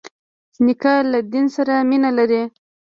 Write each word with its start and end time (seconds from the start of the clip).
نیکه 0.65 0.93
له 1.11 1.19
دین 1.31 1.45
سره 1.55 1.73
مینه 1.89 2.09
لري. 2.17 2.41